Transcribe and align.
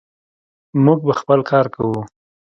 موږ 0.83 0.99
به 1.07 1.13
خپل 1.19 1.39
کار 1.51 1.65
کوو. 1.75 2.01